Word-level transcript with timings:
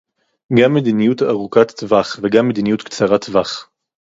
גם 0.61 0.73
מדיניות 0.73 1.21
ארוכת 1.21 1.71
טווח 1.71 2.19
וגם 2.23 2.47
מדיניות 2.47 2.81
קצרת 2.81 3.23
טווח 3.25 3.69